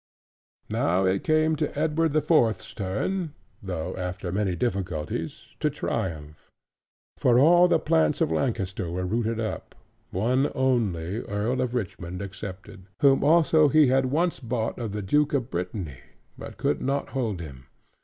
And 0.67 0.79
now 0.79 1.05
it 1.05 1.23
came 1.23 1.55
to 1.57 1.77
Edward 1.77 2.11
the 2.13 2.21
Fourth's 2.23 2.73
turn 2.73 3.35
(though 3.61 3.95
after 3.97 4.31
many 4.31 4.55
difficulties) 4.55 5.49
to 5.59 5.69
triumph. 5.69 6.49
For 7.17 7.37
all 7.37 7.67
the 7.67 7.77
plants 7.77 8.19
of 8.19 8.31
Lancaster 8.31 8.89
were 8.89 9.05
rooted 9.05 9.39
up, 9.39 9.75
one 10.09 10.51
only 10.55 11.19
Earl 11.21 11.61
of 11.61 11.75
Richmond 11.75 12.19
excepted: 12.19 12.87
whom 13.01 13.23
also 13.23 13.67
he 13.69 13.89
had 13.89 14.07
once 14.07 14.39
bought 14.39 14.79
of 14.79 14.91
the 14.91 15.03
Duke 15.03 15.35
of 15.35 15.51
Brittany, 15.51 15.99
but 16.35 16.57
could 16.57 16.81
not 16.81 17.09
hold 17.09 17.39
him. 17.39 17.67